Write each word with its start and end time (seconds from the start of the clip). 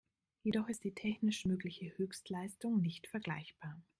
Jedoch 0.41 0.67
ist 0.67 0.83
die 0.83 0.95
technisch 0.95 1.45
mögliche 1.45 1.95
Höchstleistung 1.95 2.81
nicht 2.81 3.05
vergleichbar. 3.05 3.79